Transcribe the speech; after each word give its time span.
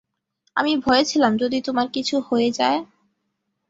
আমি 0.57 0.73
ভয়ে 0.77 1.03
ছিলাম, 1.05 1.33
যদি 1.37 1.57
তোমার 1.61 1.87
কিছু 1.95 2.15
হয়ে 2.27 2.49
যায়! 2.51 2.79